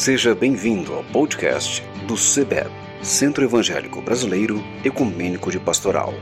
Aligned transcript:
Seja 0.00 0.34
bem-vindo 0.34 0.94
ao 0.94 1.04
podcast 1.04 1.82
do 2.08 2.16
CEBEP, 2.16 2.70
Centro 3.02 3.44
Evangélico 3.44 4.00
Brasileiro 4.00 4.58
Ecumênico 4.82 5.50
de 5.50 5.60
Pastoral. 5.60 6.14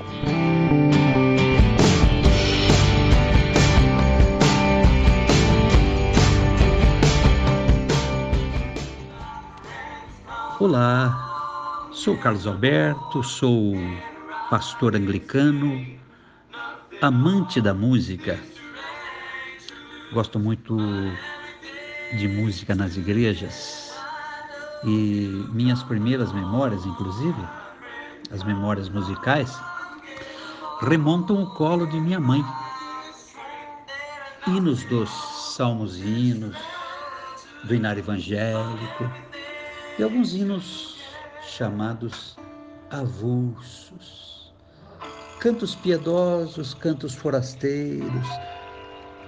Olá, 10.59 11.89
sou 11.93 12.19
Carlos 12.19 12.49
Alberto, 12.49 13.23
sou 13.23 13.75
pastor 14.51 14.97
anglicano, 14.97 15.87
amante 17.01 17.61
da 17.61 17.73
música. 17.73 18.41
Gosto 20.13 20.41
muito 20.41 20.77
de 22.17 22.27
música 22.27 22.75
nas 22.75 22.97
igrejas 22.97 23.93
e 24.85 25.47
minhas 25.53 25.83
primeiras 25.83 26.33
memórias, 26.33 26.85
inclusive, 26.87 27.49
as 28.31 28.43
memórias 28.45 28.89
musicais, 28.89 29.59
remontam 30.81 31.43
o 31.43 31.55
colo 31.55 31.87
de 31.87 32.01
minha 32.01 32.21
mãe. 32.21 32.45
Hinos 34.47 34.85
dos 34.85 35.11
salmos 35.57 35.99
e 35.99 36.07
hinos, 36.07 36.57
do 37.65 37.75
hinário 37.75 38.01
evangélico 38.01 39.11
e 39.99 40.03
alguns 40.03 40.33
hinos 40.33 40.97
chamados 41.43 42.39
avulsos. 42.91 44.53
Cantos 45.41 45.75
piedosos, 45.75 46.75
cantos 46.75 47.15
forasteiros, 47.15 48.29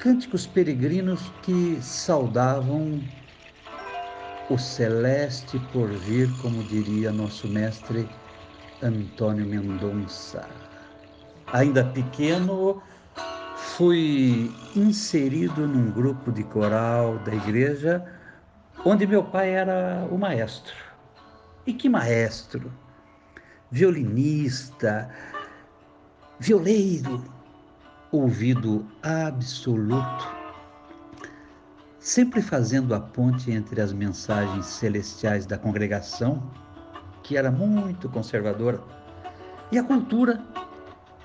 cânticos 0.01 0.47
peregrinos 0.47 1.31
que 1.43 1.79
saudavam 1.83 3.03
o 4.49 4.57
celeste 4.57 5.59
porvir, 5.73 6.29
como 6.41 6.65
diria 6.65 7.13
nosso 7.13 7.47
mestre 7.47 8.09
Antônio 8.83 9.45
Mendonça. 9.45 10.49
Ainda 11.53 11.85
pequeno, 11.85 12.83
fui 13.57 14.51
inserido 14.75 15.69
num 15.69 15.91
grupo 15.91 16.33
de 16.33 16.45
coral 16.45 17.19
da 17.19 17.35
igreja, 17.35 18.03
onde 18.87 19.07
meu 19.07 19.23
pai 19.23 19.51
era 19.51 20.09
o 20.11 20.17
maestro. 20.17 20.75
E 21.67 21.75
que 21.75 21.91
maestro! 21.91 22.73
Violinista, 23.71 25.11
violeiro, 26.41 27.40
ouvido 28.13 28.85
absoluto, 29.03 30.35
sempre 31.99 32.43
fazendo 32.43 32.95
a 32.95 33.01
ponte 33.01 33.51
entre 33.51 33.81
as 33.81 33.93
mensagens 33.93 34.67
celestiais 34.67 35.47
da 35.47 35.57
congregação, 35.57 36.43
que 37.23 37.37
era 37.37 37.51
muito 37.51 38.09
conservadora, 38.09 38.81
e 39.71 39.79
a 39.79 39.85
cultura 39.85 40.43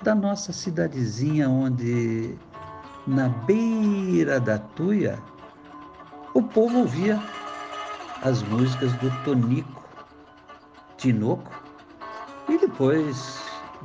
da 0.02 0.14
nossa 0.14 0.52
cidadezinha, 0.52 1.48
onde, 1.48 2.38
na 3.06 3.28
beira 3.28 4.38
da 4.38 4.58
tuia, 4.58 5.18
o 6.34 6.42
povo 6.42 6.80
ouvia 6.80 7.20
as 8.22 8.42
músicas 8.44 8.92
do 8.94 9.10
Tonico, 9.24 9.84
Tinoco 10.96 11.50
e 12.48 12.58
depois 12.58 13.42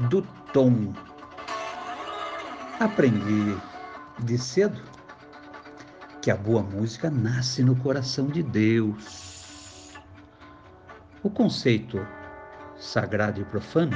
do 0.09 0.21
Tom 0.53 0.93
Aprendi 2.81 3.55
de 4.23 4.39
cedo 4.39 4.81
que 6.19 6.31
a 6.31 6.35
boa 6.35 6.63
música 6.63 7.11
nasce 7.11 7.63
no 7.63 7.75
coração 7.75 8.25
de 8.25 8.41
Deus. 8.41 9.99
O 11.21 11.29
conceito 11.29 12.03
sagrado 12.77 13.39
e 13.39 13.45
profano 13.45 13.95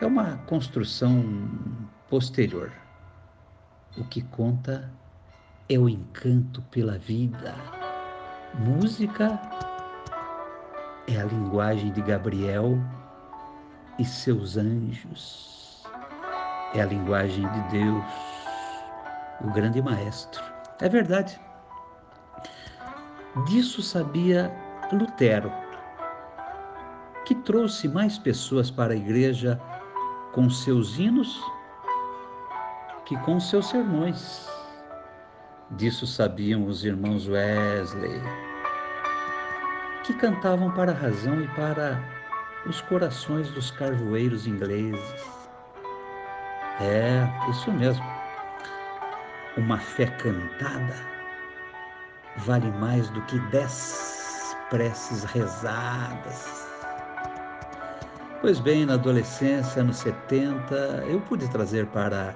é 0.00 0.06
uma 0.06 0.36
construção 0.46 1.50
posterior. 2.08 2.70
O 3.98 4.04
que 4.04 4.22
conta 4.22 4.88
é 5.68 5.76
o 5.76 5.88
encanto 5.88 6.62
pela 6.70 6.98
vida. 6.98 7.52
Música 8.54 9.40
é 11.08 11.20
a 11.20 11.24
linguagem 11.24 11.90
de 11.90 12.00
Gabriel 12.02 12.78
e 13.98 14.04
seus 14.04 14.56
anjos 14.56 15.65
é 16.74 16.80
a 16.80 16.86
linguagem 16.86 17.48
de 17.50 17.60
Deus, 17.70 18.04
o 19.40 19.50
grande 19.52 19.82
maestro. 19.82 20.42
É 20.80 20.88
verdade. 20.88 21.40
Disso 23.46 23.82
sabia 23.82 24.52
Lutero, 24.92 25.52
que 27.24 27.34
trouxe 27.34 27.88
mais 27.88 28.18
pessoas 28.18 28.70
para 28.70 28.92
a 28.94 28.96
igreja 28.96 29.60
com 30.32 30.48
seus 30.48 30.98
hinos 30.98 31.42
que 33.06 33.16
com 33.18 33.38
seus 33.40 33.68
sermões. 33.68 34.48
Disso 35.72 36.06
sabiam 36.06 36.66
os 36.66 36.84
irmãos 36.84 37.28
Wesley, 37.28 38.20
que 40.04 40.12
cantavam 40.14 40.70
para 40.72 40.92
a 40.92 40.94
razão 40.94 41.40
e 41.40 41.48
para 41.48 42.02
os 42.66 42.80
corações 42.82 43.48
dos 43.50 43.70
carvoeiros 43.70 44.46
ingleses. 44.46 45.45
É, 46.80 47.26
isso 47.50 47.72
mesmo. 47.72 48.04
Uma 49.56 49.78
fé 49.78 50.06
cantada 50.06 50.94
vale 52.38 52.70
mais 52.72 53.08
do 53.10 53.22
que 53.22 53.38
dez 53.50 54.56
preces 54.68 55.24
rezadas. 55.24 56.66
Pois 58.42 58.60
bem, 58.60 58.84
na 58.84 58.94
adolescência, 58.94 59.80
anos 59.80 59.96
70, 59.98 60.74
eu 61.08 61.20
pude 61.22 61.48
trazer 61.48 61.86
para 61.86 62.34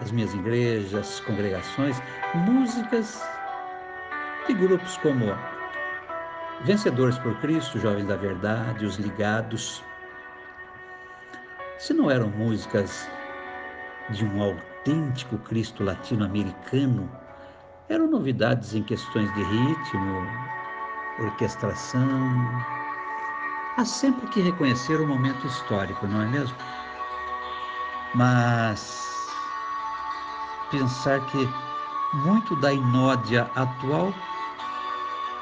as 0.00 0.10
minhas 0.10 0.34
igrejas, 0.34 1.20
congregações, 1.20 2.02
músicas 2.34 3.22
de 4.46 4.54
grupos 4.54 4.96
como 4.98 5.26
Vencedores 6.64 7.18
por 7.18 7.34
Cristo, 7.40 7.78
Jovens 7.78 8.06
da 8.06 8.16
Verdade, 8.16 8.84
Os 8.84 8.96
Ligados. 8.96 9.82
Se 11.78 11.94
não 11.94 12.10
eram 12.10 12.28
músicas 12.28 13.08
de 14.12 14.24
um 14.24 14.42
autêntico 14.42 15.38
Cristo 15.38 15.82
latino-americano 15.82 17.10
eram 17.88 18.06
novidades 18.08 18.74
em 18.74 18.82
questões 18.82 19.32
de 19.34 19.42
ritmo, 19.42 20.26
orquestração. 21.18 22.02
Há 23.76 23.84
sempre 23.84 24.26
que 24.28 24.40
reconhecer 24.40 25.00
o 25.00 25.06
momento 25.06 25.46
histórico, 25.46 26.06
não 26.06 26.22
é 26.22 26.26
mesmo? 26.26 26.56
Mas 28.14 29.28
pensar 30.70 31.20
que 31.26 31.48
muito 32.24 32.54
da 32.56 32.72
inódia 32.72 33.50
atual 33.54 34.12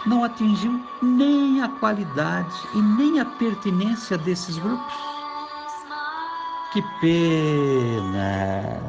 não 0.07 0.25
atingiu 0.25 0.81
nem 1.03 1.61
a 1.61 1.69
qualidade 1.69 2.55
e 2.75 2.81
nem 2.81 3.21
a 3.21 3.25
pertinência 3.25 4.17
desses 4.17 4.59
grupos. 4.59 5.20
Que 6.73 6.83
pena! 7.01 8.81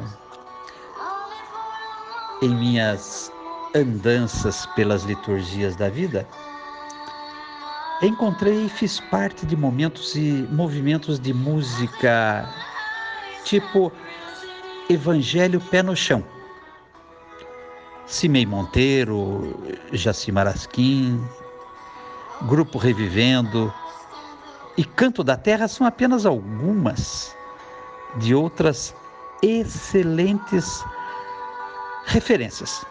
Em 2.40 2.54
minhas 2.54 3.32
andanças 3.74 4.66
pelas 4.76 5.02
liturgias 5.02 5.74
da 5.74 5.88
vida, 5.88 6.28
encontrei 8.00 8.66
e 8.66 8.68
fiz 8.68 9.00
parte 9.00 9.44
de 9.44 9.56
momentos 9.56 10.14
e 10.14 10.46
movimentos 10.52 11.18
de 11.18 11.34
música 11.34 12.48
tipo 13.44 13.92
Evangelho 14.88 15.60
Pé 15.60 15.82
no 15.82 15.96
Chão. 15.96 16.24
Cimei 18.06 18.46
Monteiro, 18.46 19.60
Jaci 19.92 20.30
Marasquim, 20.30 21.20
Grupo 22.42 22.78
Revivendo 22.78 23.74
e 24.76 24.84
Canto 24.84 25.24
da 25.24 25.36
Terra 25.36 25.66
são 25.66 25.84
apenas 25.84 26.24
algumas 26.24 27.34
de 28.16 28.34
outras 28.34 28.94
excelentes 29.42 30.84
referências. 32.06 32.84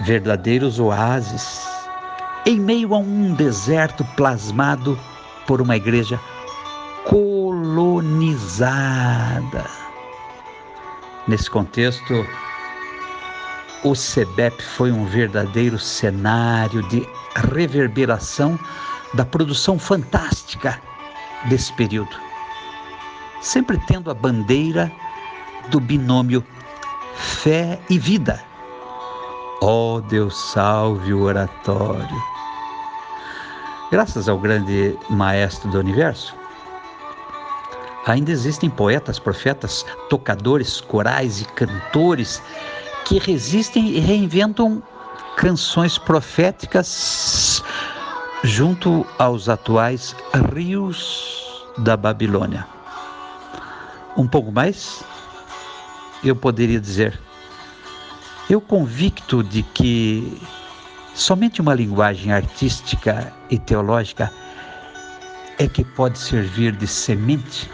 Verdadeiros 0.00 0.78
oásis 0.78 1.62
em 2.46 2.60
meio 2.60 2.94
a 2.94 2.98
um 2.98 3.32
deserto 3.34 4.04
plasmado 4.16 4.98
por 5.46 5.62
uma 5.62 5.76
igreja 5.76 6.20
colonizada. 7.04 8.44
Nesse 11.26 11.48
contexto, 11.50 12.26
o 13.82 13.94
SEBEP 13.94 14.62
foi 14.62 14.92
um 14.92 15.06
verdadeiro 15.06 15.78
cenário 15.78 16.82
de 16.88 17.08
reverberação 17.52 18.58
da 19.14 19.24
produção 19.24 19.78
fantástica 19.78 20.78
desse 21.48 21.72
período 21.74 22.33
sempre 23.44 23.78
tendo 23.86 24.10
a 24.10 24.14
bandeira 24.14 24.90
do 25.70 25.78
binômio 25.78 26.44
fé 27.14 27.78
e 27.88 27.98
vida, 27.98 28.42
Ó 29.66 29.94
oh, 29.94 30.00
Deus, 30.02 30.36
salve 30.52 31.14
o 31.14 31.22
oratório. 31.22 32.22
Graças 33.90 34.28
ao 34.28 34.38
grande 34.38 34.94
maestro 35.08 35.70
do 35.70 35.78
universo, 35.78 36.36
ainda 38.04 38.30
existem 38.30 38.68
poetas, 38.68 39.18
profetas, 39.18 39.86
tocadores, 40.10 40.82
corais 40.82 41.40
e 41.40 41.46
cantores 41.46 42.42
que 43.06 43.18
resistem 43.18 43.88
e 43.88 44.00
reinventam 44.00 44.82
canções 45.36 45.96
proféticas 45.96 47.62
junto 48.42 49.06
aos 49.18 49.48
atuais 49.48 50.14
rios 50.52 51.64
da 51.78 51.96
Babilônia. 51.96 52.73
Um 54.16 54.28
pouco 54.28 54.52
mais, 54.52 55.02
eu 56.22 56.36
poderia 56.36 56.80
dizer, 56.80 57.18
eu 58.48 58.60
convicto 58.60 59.42
de 59.42 59.62
que 59.62 60.40
somente 61.14 61.60
uma 61.60 61.74
linguagem 61.74 62.32
artística 62.32 63.32
e 63.50 63.58
teológica 63.58 64.30
é 65.58 65.66
que 65.66 65.84
pode 65.84 66.18
servir 66.18 66.76
de 66.76 66.86
semente 66.86 67.68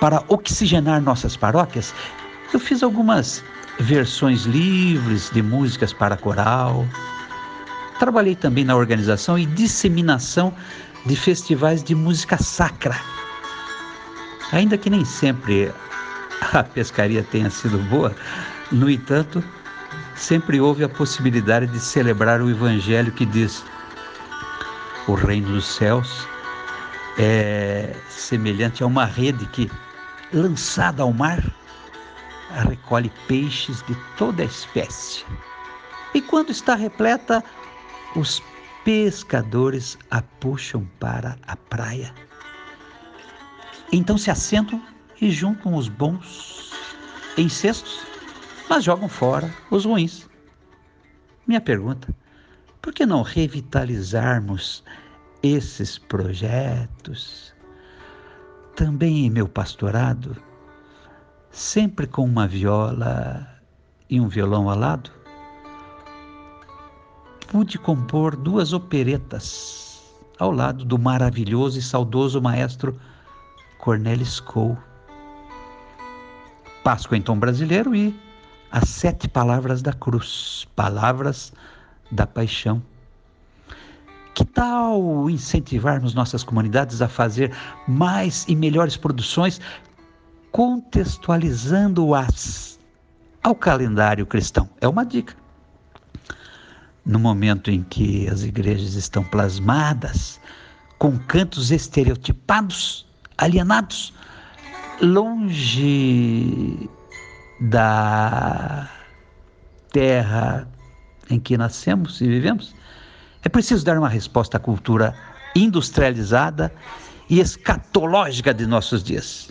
para 0.00 0.24
oxigenar 0.26 1.00
nossas 1.00 1.36
paróquias. 1.36 1.94
Eu 2.52 2.58
fiz 2.58 2.82
algumas 2.82 3.44
versões 3.78 4.42
livres 4.42 5.30
de 5.30 5.40
músicas 5.40 5.92
para 5.92 6.16
coral. 6.16 6.84
Trabalhei 8.00 8.34
também 8.34 8.64
na 8.64 8.74
organização 8.74 9.38
e 9.38 9.46
disseminação 9.46 10.52
de 11.06 11.14
festivais 11.14 11.84
de 11.84 11.94
música 11.94 12.36
sacra. 12.38 13.19
Ainda 14.52 14.76
que 14.76 14.90
nem 14.90 15.04
sempre 15.04 15.72
a 16.52 16.62
pescaria 16.62 17.22
tenha 17.22 17.50
sido 17.50 17.78
boa, 17.88 18.14
no 18.72 18.90
entanto, 18.90 19.42
sempre 20.16 20.60
houve 20.60 20.84
a 20.84 20.88
possibilidade 20.88 21.66
de 21.68 21.78
celebrar 21.78 22.40
o 22.42 22.50
evangelho 22.50 23.12
que 23.12 23.24
diz: 23.26 23.64
o 25.06 25.14
reino 25.14 25.52
dos 25.52 25.66
céus 25.66 26.26
é 27.18 27.94
semelhante 28.08 28.82
a 28.82 28.86
uma 28.86 29.04
rede 29.04 29.46
que, 29.46 29.70
lançada 30.32 31.02
ao 31.02 31.12
mar, 31.12 31.42
recolhe 32.68 33.12
peixes 33.28 33.82
de 33.82 33.94
toda 34.16 34.44
espécie. 34.44 35.24
E 36.14 36.20
quando 36.20 36.50
está 36.50 36.74
repleta, 36.74 37.42
os 38.16 38.42
pescadores 38.84 39.96
a 40.10 40.22
puxam 40.22 40.84
para 40.98 41.36
a 41.46 41.54
praia. 41.54 42.12
Então 43.92 44.16
se 44.16 44.30
assentam 44.30 44.80
e 45.20 45.30
juntam 45.30 45.74
os 45.74 45.88
bons 45.88 46.72
em 47.36 47.48
cestos, 47.48 48.06
mas 48.68 48.84
jogam 48.84 49.08
fora 49.08 49.52
os 49.70 49.84
ruins. 49.84 50.28
Minha 51.46 51.60
pergunta: 51.60 52.14
por 52.80 52.92
que 52.94 53.04
não 53.04 53.22
revitalizarmos 53.22 54.84
esses 55.42 55.98
projetos? 55.98 57.52
Também 58.76 59.26
em 59.26 59.30
meu 59.30 59.48
pastorado, 59.48 60.36
sempre 61.50 62.06
com 62.06 62.24
uma 62.24 62.46
viola 62.46 63.46
e 64.08 64.20
um 64.20 64.28
violão 64.28 64.70
ao 64.70 64.78
lado, 64.78 65.10
pude 67.48 67.76
compor 67.76 68.36
duas 68.36 68.72
operetas 68.72 70.00
ao 70.38 70.52
lado 70.52 70.84
do 70.84 70.96
maravilhoso 70.96 71.78
e 71.78 71.82
saudoso 71.82 72.40
maestro 72.40 72.98
Cornelis 73.80 74.40
Cole. 74.40 74.76
Páscoa 76.84 77.16
em 77.16 77.22
tom 77.22 77.38
brasileiro 77.38 77.94
e 77.94 78.14
as 78.70 78.88
sete 78.88 79.28
palavras 79.28 79.82
da 79.82 79.92
cruz, 79.92 80.66
palavras 80.76 81.52
da 82.10 82.26
paixão. 82.26 82.82
Que 84.34 84.44
tal 84.44 85.28
incentivarmos 85.28 86.14
nossas 86.14 86.44
comunidades 86.44 87.02
a 87.02 87.08
fazer 87.08 87.52
mais 87.86 88.46
e 88.48 88.56
melhores 88.56 88.96
produções 88.96 89.60
contextualizando-as 90.52 92.78
ao 93.42 93.54
calendário 93.54 94.26
cristão. 94.26 94.68
É 94.80 94.88
uma 94.88 95.04
dica. 95.04 95.36
No 97.04 97.18
momento 97.18 97.70
em 97.70 97.82
que 97.82 98.26
as 98.28 98.42
igrejas 98.42 98.94
estão 98.94 99.22
plasmadas 99.24 100.40
com 100.98 101.18
cantos 101.18 101.70
estereotipados, 101.70 103.06
alienados, 103.40 104.12
longe 105.00 106.88
da 107.60 108.88
terra 109.92 110.68
em 111.30 111.40
que 111.40 111.56
nascemos 111.56 112.20
e 112.20 112.28
vivemos, 112.28 112.74
é 113.42 113.48
preciso 113.48 113.84
dar 113.84 113.98
uma 113.98 114.08
resposta 114.08 114.58
à 114.58 114.60
cultura 114.60 115.14
industrializada 115.56 116.72
e 117.28 117.40
escatológica 117.40 118.52
de 118.52 118.66
nossos 118.66 119.02
dias. 119.02 119.50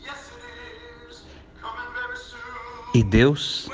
E 2.94 3.04
Deus 3.04 3.70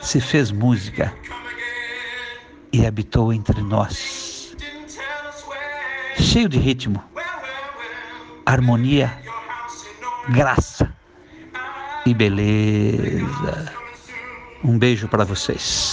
se 0.00 0.20
fez 0.20 0.50
música 0.50 1.12
e 2.72 2.86
habitou 2.86 3.32
entre 3.32 3.60
nós, 3.62 4.56
cheio 6.18 6.48
de 6.48 6.58
ritmo, 6.58 7.02
harmonia, 8.52 9.10
graça 10.28 10.92
e 12.06 12.14
beleza. 12.14 13.72
Um 14.62 14.78
beijo 14.78 15.08
para 15.08 15.24
vocês. 15.24 15.91